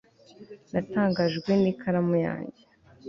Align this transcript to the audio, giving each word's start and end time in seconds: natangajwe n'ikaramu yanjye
natangajwe 0.71 1.51
n'ikaramu 1.61 2.13
yanjye 2.25 2.63